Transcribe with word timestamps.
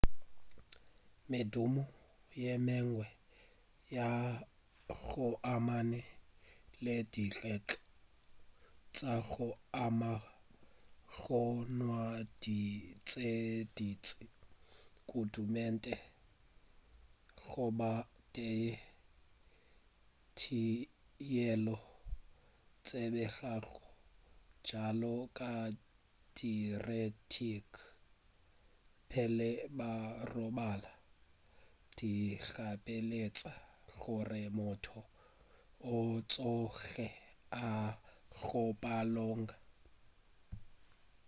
medumo 1.31 1.83
ye 2.43 2.53
mengwe 2.65 3.07
ya 3.95 4.07
go 4.91 5.25
amana 5.53 6.01
le 6.83 6.95
dikgetho 7.13 7.77
tša 8.95 9.13
go 9.27 9.47
ama 9.85 10.13
go 11.19 11.39
nwa 11.77 12.01
dino 12.41 12.91
tše 13.07 13.29
dintši 13.75 14.23
kudu 15.09 15.41
meetse 15.53 15.95
goba 17.43 17.91
teye 18.35 18.71
yeo 21.33 21.77
e 21.81 21.83
tsebegago 22.85 23.79
bjalo 24.65 25.15
ka 25.37 25.51
diuretic 26.37 27.69
pele 29.09 29.49
ba 29.77 29.91
robala 30.33 30.91
di 31.97 32.13
gapeletša 32.51 33.53
gore 33.99 34.43
motho 34.57 34.99
a 35.93 35.95
tsoge 36.31 37.07
a 37.65 37.67
ye 37.83 37.89
go 38.43 38.61
hlapologa 38.77 39.55